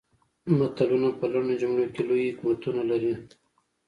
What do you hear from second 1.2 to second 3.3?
لنډو جملو کې لوی حکمتونه لري